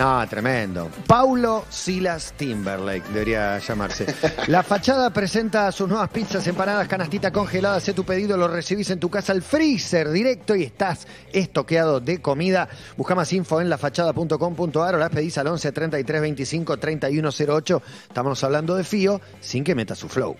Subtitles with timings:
[0.00, 0.90] No, tremendo.
[1.06, 4.06] Paulo Silas Timberlake debería llamarse.
[4.46, 7.76] La fachada presenta sus nuevas pizzas, empanadas, canastita congelada.
[7.76, 12.22] Haz tu pedido, lo recibís en tu casa al freezer directo y estás estoqueado de
[12.22, 12.66] comida.
[12.96, 17.82] Busca más info en lafachada.com.ar o las pedís al 11 33 25 3108.
[18.08, 20.34] Estamos hablando de Fío sin que meta su flow.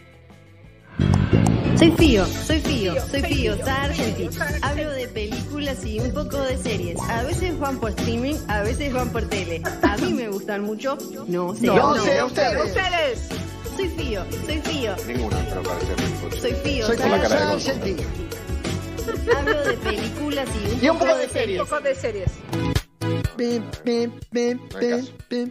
[1.77, 4.29] Soy Fío, soy Fío, soy Fío, Sargenti.
[4.63, 6.99] Hablo de películas y un poco de series.
[7.11, 9.63] A veces van por streaming, a veces van por tele.
[9.83, 10.97] A mí me gustan mucho.
[11.27, 11.67] No sé.
[11.67, 12.65] No sé, ustedes.
[12.65, 13.29] ¡Ustedes!
[13.77, 14.97] Soy Fío, soy Fío.
[15.07, 18.07] Ninguno, pero parece Soy Fío, Soy Con la cara de.
[19.37, 21.61] Hablo de películas y un, Y un poco de series.
[21.61, 22.31] Un poco de series.
[23.37, 25.51] Pim, pim, pim, No pim,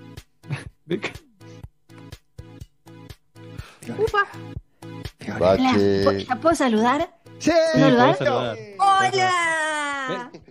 [0.87, 1.01] pim.
[3.95, 4.25] Ufa.
[6.27, 7.09] ¿La puedo saludar?
[7.37, 7.51] Sí.
[7.73, 8.57] Podés saludar.
[8.79, 9.78] ¡Hola!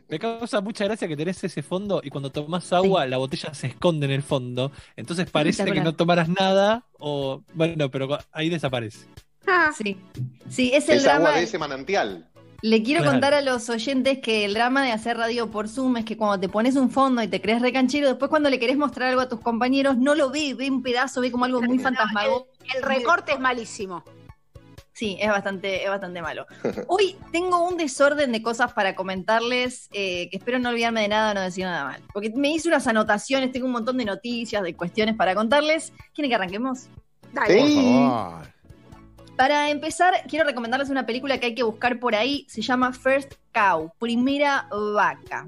[0.09, 3.67] Me, causa mucha gracia que tenés ese fondo y cuando tomás agua la botella se
[3.69, 4.73] esconde en el fondo.
[4.97, 9.07] Entonces parece que no tomaras nada o bueno, pero ahí desaparece.
[9.47, 9.97] Ah, Sí,
[10.49, 11.39] sí, es el Es agua drama.
[11.39, 12.29] de ese manantial.
[12.61, 13.13] Le quiero Claro.
[13.13, 16.41] contar a los oyentes que el drama de hacer radio por Zoom es que cuando
[16.41, 19.29] te pones un fondo y te crees recanchero, después cuando le querés mostrar algo a
[19.29, 22.49] tus compañeros, no lo ve, ve un pedazo, ve como algo muy No, fantasmago.
[22.75, 24.03] el recorte es malísimo.
[24.99, 26.45] Sí, es bastante, es bastante malo.
[26.89, 31.35] Hoy tengo un desorden de cosas para comentarles, eh, que espero no olvidarme de nada,
[31.35, 32.03] no decir nada mal.
[32.13, 35.93] Porque me hice unas anotaciones, tengo un montón de noticias, de cuestiones para contarles.
[36.13, 36.89] ¿Quieren que arranquemos?
[37.33, 37.59] Dale.
[37.61, 37.75] Por Sí.
[37.77, 38.49] favor.
[39.37, 42.45] Para empezar, quiero recomendarles una película que hay que buscar por ahí.
[42.49, 45.47] Se llama First Cow, Primera Vaca.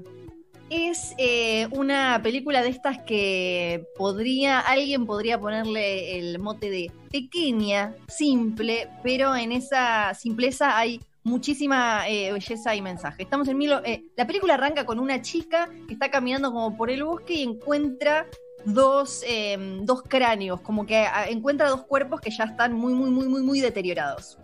[0.73, 7.93] Es eh, una película de estas que podría, alguien podría ponerle el mote de pequeña,
[8.07, 13.23] simple, pero en esa simpleza hay muchísima eh, belleza y mensaje.
[13.23, 16.89] Estamos en mil, eh, la película arranca con una chica que está caminando como por
[16.89, 18.25] el bosque y encuentra
[18.63, 23.09] dos, eh, dos cráneos, como que ah, encuentra dos cuerpos que ya están muy, muy,
[23.09, 24.37] muy, muy, muy deteriorados.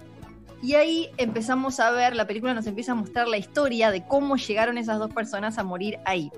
[0.61, 4.37] Y ahí empezamos a ver, la película nos empieza a mostrar la historia de cómo
[4.37, 6.31] llegaron esas dos personas a morir ahí.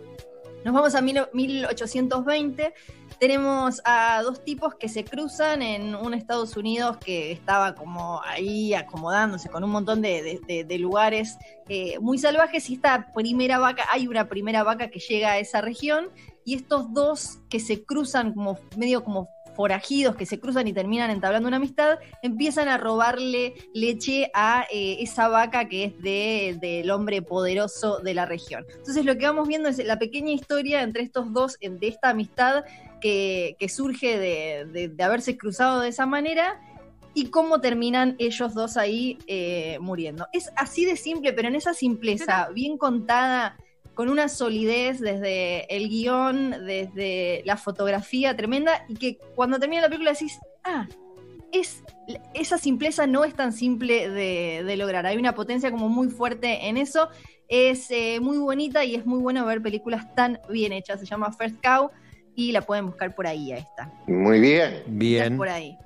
[0.66, 2.74] Nos vamos a mil- 1820,
[3.18, 8.74] tenemos a dos tipos que se cruzan en un Estados Unidos que estaba como ahí
[8.74, 11.38] acomodándose con un montón de lugares
[11.70, 15.62] eh, muy salvajes y esta primera vaca, hay una primera vaca que llega a esa
[15.62, 16.10] región
[16.44, 21.10] y estos dos que se cruzan como medio como forajidos que se cruzan y terminan
[21.12, 26.90] entablando una amistad, empiezan a robarle leche a eh, esa vaca que es de- del
[26.92, 28.66] hombre poderoso de la región.
[28.78, 32.64] Entonces lo que vamos viendo es la pequeña historia entre estos dos, de esta amistad
[33.02, 36.60] que, que surge de, de- de haberse cruzado de esa manera
[37.14, 40.28] y cómo terminan ellos dos ahí eh, muriendo.
[40.32, 43.58] Es así de simple, pero en esa simpleza, bien contada,
[44.00, 49.90] con una solidez desde el guion, desde la fotografía tremenda, y que cuando termina la
[49.90, 50.88] película decís, ah,
[51.52, 51.84] es,
[52.34, 55.06] esa simpleza no es tan simple de, de lograr.
[55.06, 57.10] Hay una potencia como muy fuerte en eso.
[57.50, 61.02] Es eh, muy bonita y es muy bueno ver películas tan bien hechas.
[61.02, 61.92] Se llama First Cow
[62.36, 63.92] y la pueden buscar por ahí a esta.
[64.08, 64.76] Muy bien.
[64.76, 65.36] Está Bien.
[65.36, 65.78] Por ahí.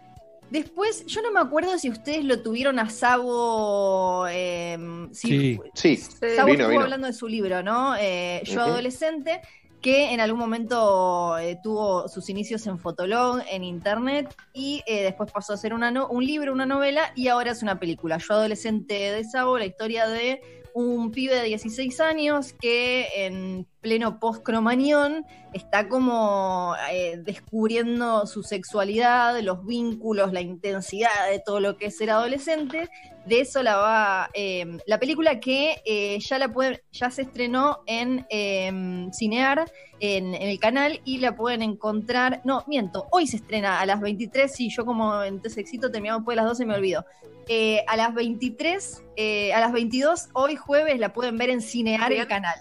[0.54, 4.28] Después, yo no me acuerdo si ustedes lo tuvieron a Sabo.
[4.30, 4.78] eh,
[5.12, 5.98] si- Sí.
[5.98, 5.98] Sí,
[6.36, 6.82] Sabo vino, estuvo vino.
[6.84, 7.96] hablando de su libro, ¿no?
[8.00, 9.42] Eh, Yo adolescente,
[9.82, 15.32] que en algún momento eh, tuvo sus inicios en Fotolog, en internet, y eh, después
[15.32, 18.20] pasó a ser una no- un libro, una novela, y ahora es una película.
[18.20, 20.40] Yo adolescente de Sabo, la historia de
[20.74, 29.40] un pibe de 16 años que en pleno post-cromañón está como eh, descubriendo su sexualidad,
[29.42, 32.90] los vínculos, la intensidad de todo lo que es ser adolescente.
[33.26, 37.84] De eso la va eh, la película que eh, ya la pueden, ya se estrenó
[37.86, 42.42] en eh, Cinear, en, en el canal, y la pueden encontrar.
[42.44, 46.36] No, miento, hoy se estrena a las 23, y yo como en éxito terminamos después
[46.36, 47.06] de las 12, me olvido.
[47.48, 52.12] Eh, a las 23, eh, a las 22, hoy jueves la pueden ver en Cinear
[52.12, 52.28] el Bien.
[52.28, 52.56] canal.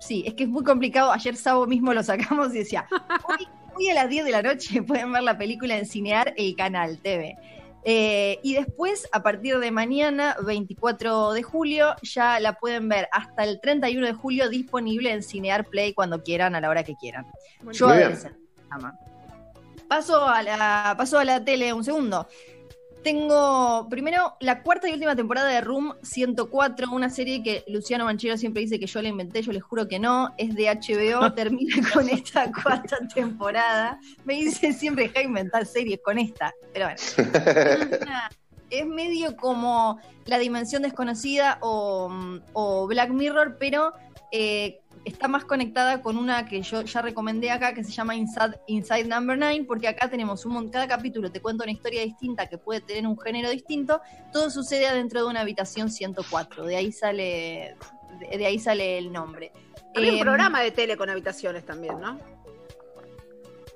[0.00, 1.10] Sí, es que es muy complicado.
[1.10, 2.86] Ayer sábado mismo lo sacamos y decía,
[3.28, 6.54] hoy, hoy a las 10 de la noche pueden ver la película en Cinear el
[6.54, 7.36] canal TV.
[7.84, 13.44] Eh, y después, a partir de mañana, 24 de julio, ya la pueden ver hasta
[13.44, 17.26] el 31 de julio disponible en Cinear Play cuando quieran, a la hora que quieran.
[17.72, 18.18] Yo bien.
[19.88, 22.28] Paso a la, paso a la tele un segundo.
[23.02, 28.36] Tengo primero la cuarta y última temporada de Room 104, una serie que Luciano Manchero
[28.36, 31.76] siempre dice que yo la inventé, yo les juro que no, es de HBO, termina
[31.92, 33.98] con esta cuarta temporada.
[34.24, 37.00] Me dice siempre deja de inventar series con esta, pero bueno.
[38.70, 42.10] Es medio como La Dimensión Desconocida o,
[42.52, 43.94] o Black Mirror, pero
[44.30, 48.60] eh, está más conectada con una que yo ya recomendé acá, que se llama Inside,
[48.66, 52.46] Inside Number 9, porque acá tenemos un mon- cada capítulo te cuenta una historia distinta
[52.46, 54.00] que puede tener un género distinto,
[54.32, 57.76] todo sucede adentro de una habitación 104, de ahí sale,
[58.20, 59.52] de, de ahí sale el nombre.
[59.96, 62.18] Había un Em, programa de tele con habitaciones también, ¿no?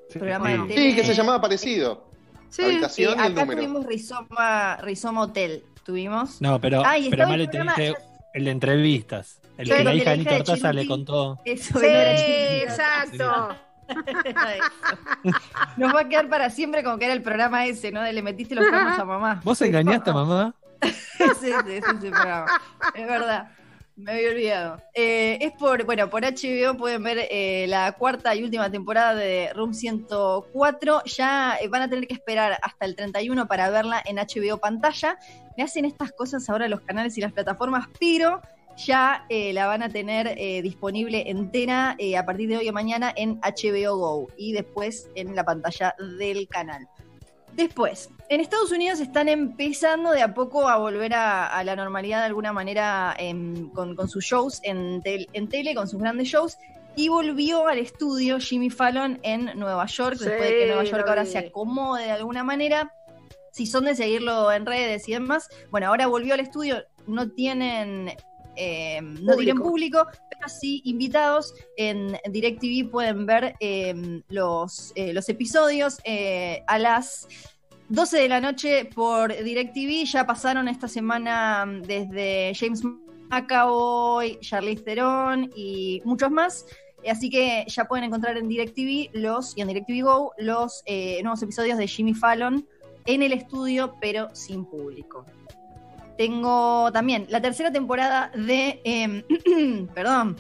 [0.09, 0.19] Sí.
[0.19, 0.53] programa Sí.
[0.53, 0.91] de tele.
[0.91, 2.07] Sí, que se llamaba parecido.
[2.51, 2.63] Sí.
[2.63, 3.61] Habitación Eh, y el acá número.
[3.63, 6.41] tuvimos Rizoma, Rizoma Hotel, tuvimos.
[6.41, 7.95] No, pero, Ah, pero tenés
[8.35, 9.41] el de entrevistas.
[9.59, 11.39] El Sí, que la hija de hija Nito de Ortaz sale Cheruti- con todo.
[11.45, 13.57] Eso Sí, exacto.
[15.77, 18.03] Nos va a quedar para siempre como que era el programa ese, ¿no?
[18.03, 19.41] De le metiste los cuernos a mamá.
[19.45, 20.55] ¿Vos engañaste a mamá?
[20.81, 22.47] Ese, ese, ese, ese programa.
[22.95, 23.51] Es verdad.
[23.95, 24.83] Me había olvidado.
[24.95, 29.53] Eh, es por, bueno, por HBO pueden ver eh, la cuarta y última temporada de
[29.55, 31.03] Room 104.
[31.05, 35.19] Ya eh, van a tener que esperar hasta el 31 para verla en HBO pantalla.
[35.59, 38.41] Me hacen estas cosas ahora los canales y las plataformas, pero
[38.77, 42.73] ya eh, la van a tener eh, disponible entera eh, a partir de hoy o
[42.73, 46.89] mañana en HBO Go y después en la pantalla del canal.
[47.55, 52.21] Después, en Estados Unidos están empezando de a poco a volver a, a la normalidad
[52.21, 56.29] de alguna manera em, con, con sus shows en, tel- en tele, con sus grandes
[56.29, 56.57] shows.
[56.97, 61.05] Y volvió al estudio Jimmy Fallon en Nueva York, Sí, después de que Nueva York
[61.09, 62.91] ahora se acomode de alguna manera.
[63.51, 68.13] Si son de seguirlo en redes y demás, bueno, ahora volvió al estudio, no tienen,
[68.57, 71.55] eh, no tienen público, pero sí invitados.
[71.77, 77.29] En DirecTV pueden ver eh, los, eh, los episodios eh, a las
[77.89, 80.05] 12 de la noche por DirecTV.
[80.07, 82.83] Ya pasaron esta semana mm, desde James
[83.31, 86.67] McAvoy, Charlize Theron y muchos más.
[87.09, 91.43] Así que ya pueden encontrar en DirecTV los, y en DirecTV Go los eh, nuevos
[91.43, 92.67] episodios de Jimmy Fallon
[93.07, 95.27] en el estudio, pero sin público.
[96.17, 98.81] Tengo también la tercera temporada de.
[98.85, 99.23] em,
[99.95, 100.37] perdón.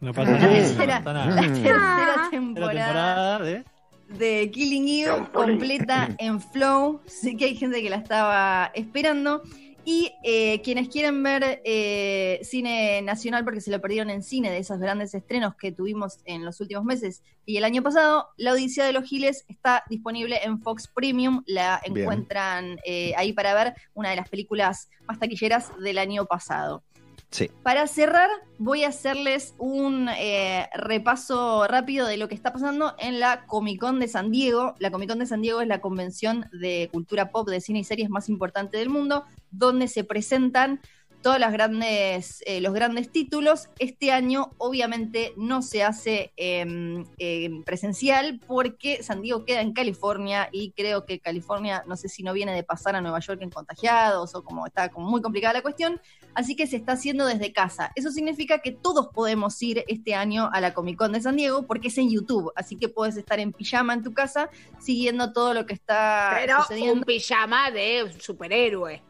[0.00, 0.50] No pasa La nada.
[0.52, 1.76] tercera, no pasa la tercera
[2.16, 3.64] La temporada temporada de.
[4.08, 7.00] de Killing Eve completa en Flow.
[7.06, 9.42] Sé que hay gente que la estaba esperando.
[9.84, 14.58] Y eh, quienes quieren ver eh, cine nacional porque se lo perdieron en cine, de
[14.58, 18.84] esos grandes estrenos que tuvimos en los últimos meses y el año pasado, La Odisea
[18.84, 21.42] de los Giles está disponible en Fox Premium.
[21.46, 26.84] La encuentran eh, ahí para ver una de las películas más taquilleras del año pasado.
[27.30, 27.50] Sí.
[27.62, 33.20] Para cerrar, voy a hacerles un eh, repaso rápido de lo que está pasando en
[33.20, 34.74] la Comic Con de San Diego.
[34.78, 37.84] La Comic Con de San Diego es la convención de cultura pop de cine y
[37.84, 40.80] series más importante del mundo, donde se presentan
[41.22, 43.68] todas las grandes, eh, los grandes títulos.
[43.78, 50.48] Este año, obviamente, no se hace em, em, presencial porque San Diego queda en California
[50.52, 53.50] y creo que California, no sé si no viene de pasar a Nueva York en
[53.50, 56.00] contagiados o como está como muy complicada la cuestión.
[56.34, 57.92] Así que se está haciendo desde casa.
[57.94, 61.66] Eso significa que todos podemos ir este año a la Comic Con de San Diego
[61.66, 62.52] porque es en YouTube.
[62.56, 64.50] Así que puedes estar en pijama en tu casa
[64.80, 66.94] siguiendo todo lo que está Pero sucediendo.
[66.94, 69.02] un pijama de superhéroe.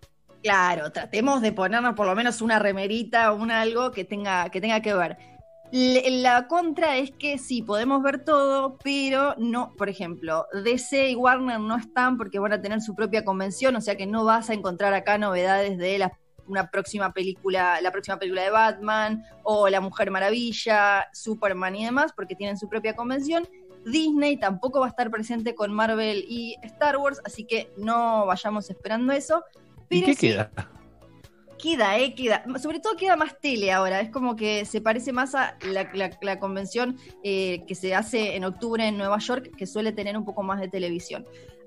[0.42, 4.60] Claro, tratemos de ponernos por lo menos una remerita o un algo que tenga que,
[4.60, 5.16] tenga que ver.
[5.72, 11.60] La contra es que sí, podemos ver todo, pero no, por ejemplo, DC y Warner
[11.60, 14.54] no están porque van a tener su propia convención, o sea que no vas a
[14.54, 19.80] encontrar acá novedades de la, una próxima película, la próxima película de Batman o La
[19.80, 23.48] Mujer Maravilla, Superman y demás, porque tienen su propia convención.
[23.86, 28.68] Disney tampoco va a estar presente con Marvel y Star Wars, así que no vayamos
[28.68, 29.42] esperando eso.
[29.96, 30.50] ¿Y qué sí, queda?
[31.58, 32.44] Queda, eh, queda.
[32.60, 34.00] Sobre todo queda más tele ahora.
[34.00, 38.34] Es como que se parece más a la, la- la convención eh, que se hace
[38.34, 41.24] en octubre en Nueva York, que suele tener un poco más de televisión.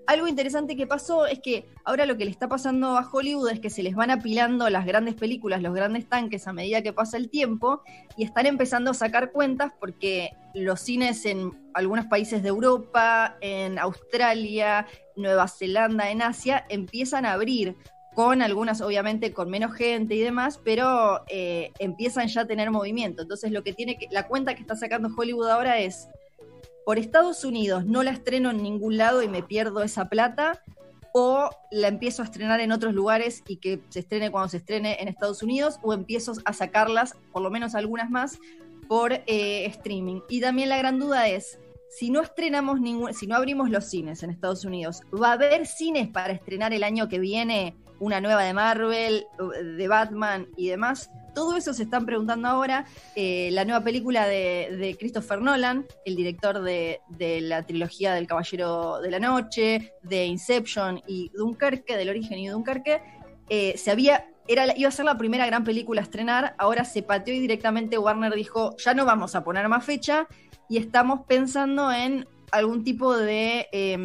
[0.08, 3.60] Algo interesante que pasó es que ahora lo que le está pasando a Hollywood es
[3.60, 7.18] que se les van apilando las grandes películas, los grandes tanques a medida que pasa
[7.18, 7.82] el tiempo
[8.16, 13.80] y están empezando a sacar cuentas porque los cines en algunos países de Europa, en
[13.80, 17.76] Australia, Nueva Zelanda, en Asia, empiezan a abrir
[18.16, 23.22] con algunas obviamente con menos gente y demás, pero eh, empiezan ya a tener movimiento.
[23.22, 26.08] Entonces lo que tiene que, la cuenta que está sacando Hollywood ahora es,
[26.86, 30.64] por Estados Unidos no la estreno en ningún lado y me pierdo esa plata,
[31.18, 34.98] o la empiezo a estrenar en otros lugares y que se estrene cuando se estrene
[35.00, 38.40] en Estados Unidos, o empiezo a sacarlas, por lo menos algunas más,
[38.88, 40.22] por eh, streaming.
[40.30, 41.58] Y también la gran duda es,
[41.90, 45.66] si no estrenamos ningún, si no abrimos los cines en Estados Unidos, ¿va a haber
[45.66, 49.26] cines para estrenar el año que viene una nueva de Marvel,
[49.78, 51.10] de Batman y demás?
[51.34, 52.86] Todo eso se están preguntando ahora.
[53.16, 58.28] Eh, la nueva película de, de Christopher Nolan, el director de, de la trilogía del
[58.28, 63.02] Caballero de la Noche, de Inception y Dunkerque, del origen y Dunkerque,
[63.50, 67.02] eh, se había era, iba a ser la primera gran película a estrenar, ahora se
[67.02, 70.28] pateó y directamente Warner dijo, ya no vamos a poner más fecha
[70.70, 73.98] y estamos pensando en algún tipo de, eh,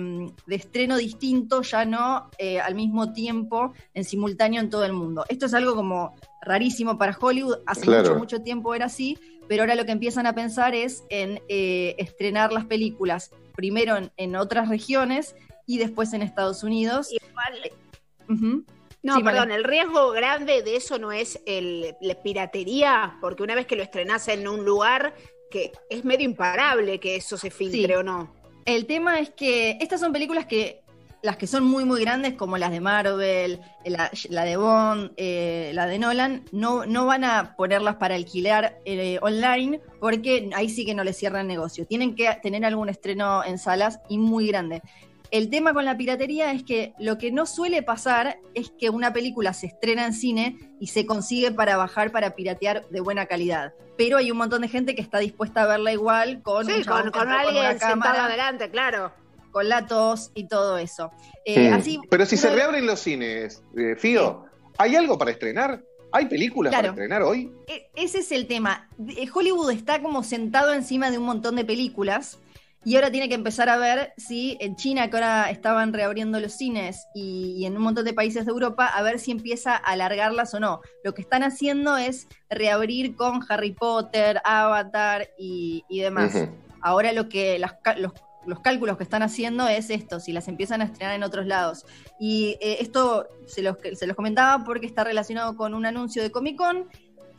[0.46, 5.24] de estreno distinto, ya no eh, al mismo tiempo, en simultáneo en todo el mundo.
[5.28, 8.08] Esto es algo como rarísimo para Hollywood, hace Claro.
[8.10, 11.94] mucho, mucho tiempo era así, pero ahora lo que empiezan a pensar es en eh,
[11.98, 15.34] estrenar las películas primero en, en otras regiones
[15.66, 17.08] y después en Estados Unidos.
[17.12, 18.64] Igual,
[19.02, 19.54] no, Sí, perdón, Vale.
[19.54, 23.82] el riesgo grande de eso no es el, la piratería, porque una vez que lo
[23.82, 25.14] estrenás en un lugar,
[25.50, 27.92] que es medio imparable que eso se filtre Sí.
[27.94, 28.32] o no.
[28.64, 30.82] El tema es que estas son películas que
[31.22, 35.70] las que son muy muy grandes como las de Marvel, la, la de Bond, eh,
[35.74, 40.86] la de Nolan, no, no van a ponerlas para alquilar eh, online porque ahí sí
[40.86, 41.86] que no les cierran negocio.
[41.86, 44.82] Tienen que tener algún estreno en salas y muy grande.
[45.30, 49.12] El tema con la piratería es que lo que no suele pasar es que una
[49.12, 53.72] película se estrena en cine y se consigue para bajar para piratear de buena calidad.
[53.96, 57.12] Pero hay un montón de gente que está dispuesta a verla igual con, Sí, con,
[57.28, 59.12] alguien una sentado adelante, claro.
[59.52, 61.12] con la tos y todo eso.
[61.44, 64.46] Eh, así, Pero si uno se reabren los cines, eh, Fío,
[64.78, 65.80] ¿hay algo para estrenar?
[66.12, 66.88] ¿Hay películas Claro.
[66.88, 67.52] para estrenar hoy?
[67.68, 68.88] e- ese es el tema.
[69.32, 72.38] Hollywood está como sentado encima de un montón de películas
[72.84, 76.52] y ahora tiene que empezar a ver si en China, que ahora estaban reabriendo los
[76.52, 79.76] cines y, y en un montón de países de Europa, a ver si empieza a
[79.76, 80.80] alargarlas o no.
[81.04, 86.48] Lo que están haciendo es reabrir con Harry Potter, Avatar y, y demás.
[86.80, 88.12] Ahora lo que las los,
[88.46, 91.84] los cálculos que están haciendo es esto, si las empiezan a estrenar en otros lados.
[92.18, 96.30] Y eh, esto se los, se los comentaba porque está relacionado con un anuncio de
[96.30, 96.88] Comic Con.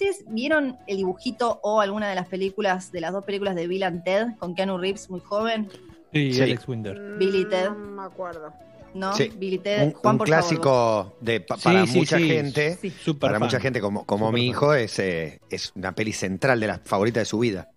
[0.04, 3.84] ¿Ustedes vieron el dibujito o alguna de las películas, de las dos películas de Bill
[3.84, 5.70] and Ted, con Keanu Reeves muy joven?
[6.12, 6.42] Sí, Sí.
[6.42, 7.00] Alex Winder.
[7.20, 7.70] Billy Ted.
[7.70, 8.52] No me acuerdo.
[8.96, 9.14] ¿No?
[9.14, 9.32] Sí.
[9.38, 9.84] Bill y Ted.
[9.84, 12.28] Un, Juan, un por favor, clásico de, pa- Sí, para sí, mucha sí.
[12.28, 12.78] gente.
[13.20, 13.44] Para fan.
[13.44, 14.50] mucha gente como, como mi fan.
[14.50, 17.70] hijo es, eh, es una peli central de las favoritas de su vida.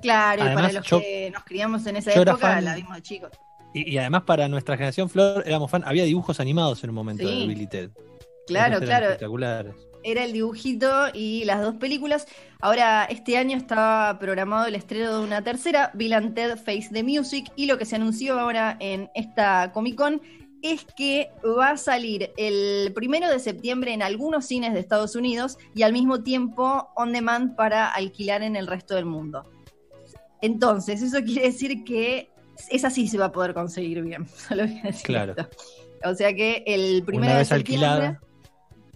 [0.00, 2.96] Claro, y para Además, los yo- que nos criamos en esa época, fan- la vimos
[2.96, 3.30] de chicos.
[3.74, 5.82] Y, y además para nuestra generación, Flor, éramos fan.
[5.84, 7.40] Había dibujos animados en un momento Sí.
[7.42, 7.90] de Billy Ted.
[8.46, 9.06] Claro, claro.
[9.06, 9.74] Espectaculares.
[10.04, 12.26] era el dibujito y las dos películas.
[12.60, 17.02] Ahora, este año estaba programado el estreno de una tercera, Bill and Ted Face the
[17.02, 20.22] Music, y lo que se anunció ahora en esta Comic Con
[20.62, 25.58] es que va a salir el primero de septiembre en algunos cines de Estados Unidos
[25.74, 29.44] y al mismo tiempo on demand para alquilar en el resto del mundo.
[30.40, 32.30] Entonces, eso quiere decir que
[32.70, 34.26] esa sí se va a poder conseguir bien.
[34.48, 35.34] Solo voy a decir Claro.
[35.36, 35.48] esto.
[36.04, 38.20] O sea que el primero Una de septiembre alquilada.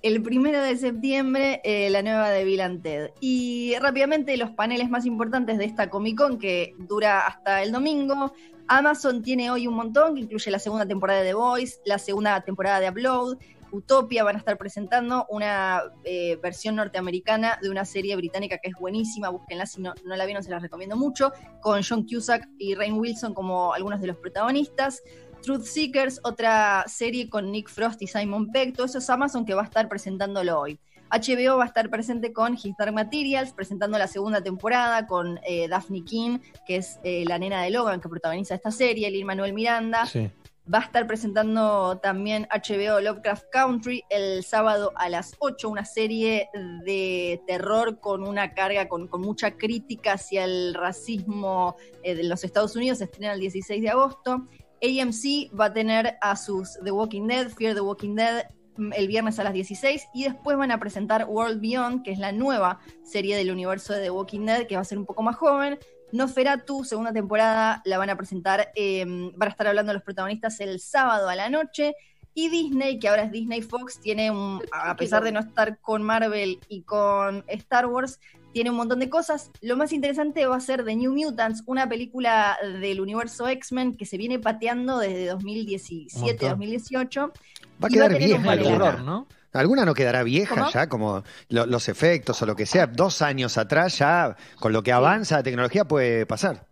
[0.03, 3.11] El primero de septiembre eh, la nueva de Bill and Ted.
[3.21, 8.33] Y rápidamente los paneles más importantes de esta Comic Con que dura hasta el domingo.
[8.69, 12.41] Amazon tiene hoy un montón, que incluye la segunda temporada de The Voice, la segunda
[12.43, 13.39] temporada de Upload,
[13.73, 18.75] Utopia van a estar presentando una eh, versión norteamericana de una serie británica que es
[18.75, 22.75] buenísima, búsquenla si no, no la vieron, se las recomiendo mucho, con John Cusack y
[22.75, 25.03] Rain Wilson como algunos de los protagonistas.
[25.43, 29.55] Truth Seekers, otra serie con Nick Frost y Simon Pegg, todo eso es Amazon que
[29.55, 30.79] va a estar presentándolo hoy.
[31.11, 35.67] HBO va a estar presente con His Dark Materials, presentando la segunda temporada con eh,
[35.69, 39.53] Daphne King, que es eh, la nena de Logan que protagoniza esta serie, Lin Manuel
[39.53, 40.07] Miranda.
[40.07, 40.31] Sí.
[40.73, 46.49] Va a estar presentando también HBO Lovecraft Country el sábado a las 8, una serie
[46.85, 52.45] de terror con una carga, con, con mucha crítica hacia el racismo eh, de los
[52.45, 52.99] Estados Unidos.
[52.99, 54.47] Se estrena el 16 de agosto.
[54.83, 58.47] AMC va a tener a sus The Walking Dead, Fear the Walking Dead,
[58.77, 62.19] mm, el viernes a las 16 y después van a presentar World Beyond, que es
[62.19, 65.23] la nueva serie del universo de The Walking Dead, que va a ser un poco
[65.23, 65.79] más joven.
[66.13, 69.05] Noferatu, segunda temporada, la van a presentar, eh,
[69.37, 71.95] van a estar hablando los protagonistas el sábado a la noche.
[72.33, 76.03] Y Disney, que ahora es Disney Fox, tiene un, a pesar de no estar con
[76.03, 78.21] Marvel y con Star Wars,
[78.53, 79.51] tiene un montón de cosas.
[79.61, 84.07] Lo más interesante va a ser The New Mutants, una película del universo X-Men que
[84.07, 86.49] se viene pateando desde 2017, Montón.
[86.51, 87.21] 2018.
[87.21, 87.31] Va a
[87.83, 88.75] va quedar un alguna.
[88.77, 89.27] horror, ¿no?
[89.53, 90.71] Alguna no quedará vieja ¿Cómo?
[90.71, 92.87] ya, como lo- los efectos o lo que sea.
[92.87, 96.67] Dos años atrás ya, con lo que avanza la tecnología puede pasar.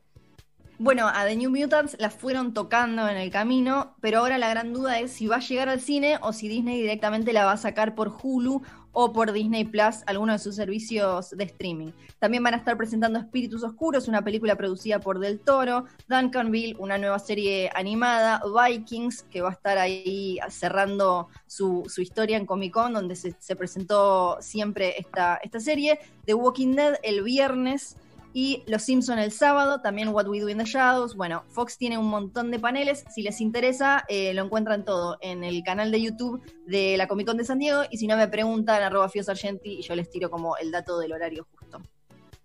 [0.81, 4.73] Bueno, a The New Mutants la fueron tocando en el camino, pero ahora la gran
[4.73, 7.57] duda es si va a llegar al cine o si Disney directamente la va a
[7.57, 11.93] sacar por Hulu o por Disney Plus, alguno de sus servicios de streaming.
[12.19, 16.99] También van a estar presentando Espíritus Oscuros, una película producida por Del Toro, Duncanville, una
[16.99, 22.73] nueva serie animada, Vikings, que va a estar ahí cerrando su, su historia en Comic
[22.73, 27.97] Con, donde se, se presentó siempre esta, esta serie, The Walking Dead el viernes
[28.35, 31.17] Y Los Simpson el sábado, también What We Do in the Shadows.
[31.17, 33.05] Bueno, Fox tiene un montón de paneles.
[33.11, 37.27] Si les interesa, eh, lo encuentran todo en el canal de YouTube de la Comic
[37.27, 37.83] Con de San Diego.
[37.91, 40.99] Y si no, me preguntan, arroba Fio Sargenti, y yo les tiro como el dato
[40.99, 41.81] del horario justo.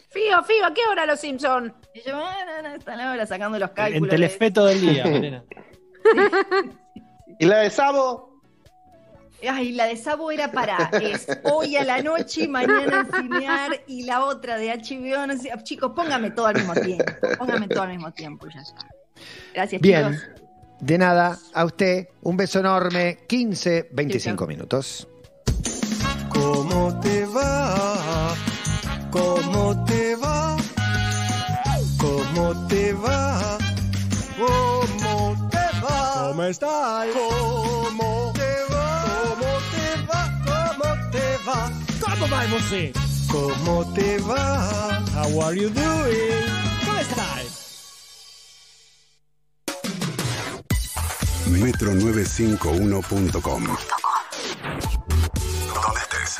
[0.09, 1.73] Fío, Fío, ¿a qué hora los Simpson?
[1.93, 4.09] Y yo, "Ah, no, no, están ahora sacando los En cálculos.
[4.09, 5.03] Telefe todo el día.
[7.39, 8.32] ¿Y la de Sabo?
[9.49, 14.03] Ay, la de Sabo era para es hoy a la noche, mañana a cinear y
[14.03, 15.27] la otra de HBO.
[15.27, 15.51] No sé.
[15.63, 17.05] Chicos, póngame todo al mismo tiempo.
[17.37, 18.87] Póngame todo al mismo tiempo, ya está.
[19.53, 20.13] Gracias, Bien.
[20.13, 20.27] chicos.
[20.79, 23.19] De nada, a usted, un beso enorme.
[23.27, 24.47] 15, 25 Chau, chau.
[24.47, 25.07] minutos.
[26.29, 28.35] ¿Cómo te va?
[29.09, 30.57] ¿Cómo te va?
[31.97, 33.57] ¿Cómo te va?
[34.37, 36.27] ¿Cómo te va?
[36.27, 37.07] ¿Cómo estás?
[37.13, 38.42] ¿Cómo te
[41.53, 41.71] va?
[42.01, 42.91] ¿Cómo vai você?
[43.29, 45.03] ¿Cómo te va?
[45.15, 46.45] How are you doing?
[46.85, 47.43] ¿Cómo estás?
[51.47, 53.63] metro951.com.
[55.73, 56.37] ¿Dónde estés?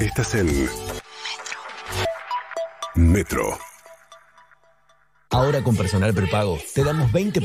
[0.00, 0.68] Estás en
[2.94, 3.58] Metro.
[5.30, 7.40] Ahora con personal prepago te damos 20%